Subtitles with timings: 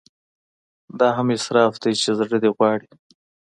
[0.99, 2.89] دا هم اسراف دی چې زړه دې غواړي.